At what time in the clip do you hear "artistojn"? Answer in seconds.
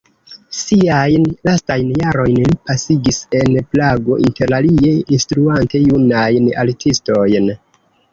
6.63-7.53